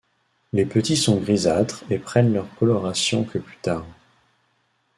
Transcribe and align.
Les 0.51 0.65
petits 0.65 0.97
sont 0.97 1.17
grisâtres 1.19 1.83
et 1.91 1.99
prennent 1.99 2.33
leur 2.33 2.47
coloration 2.55 3.23
que 3.23 3.37
plus 3.37 3.57
tard. 3.57 3.85